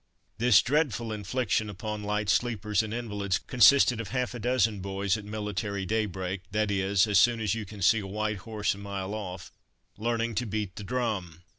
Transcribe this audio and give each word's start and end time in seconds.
This 0.39 0.63
dreadful 0.63 1.13
infliction 1.13 1.69
upon 1.69 2.01
light 2.03 2.27
sleepers 2.27 2.81
and 2.81 2.91
invalids 2.91 3.37
consisted 3.37 4.01
of 4.01 4.07
half 4.07 4.33
a 4.33 4.39
dozen 4.39 4.79
boys 4.79 5.15
at 5.15 5.25
military 5.25 5.85
daybreak 5.85 6.41
(that 6.49 6.71
is, 6.71 7.05
as 7.05 7.19
soon 7.21 7.39
as 7.39 7.53
you 7.53 7.65
can 7.65 7.83
see 7.83 7.99
a 7.99 8.07
white 8.07 8.37
horse 8.37 8.73
a 8.73 8.79
mile 8.79 9.13
off) 9.13 9.51
learning 9.99 10.33
to 10.41 10.47
beat 10.47 10.75
the 10.75 10.83
drum. 10.83 11.43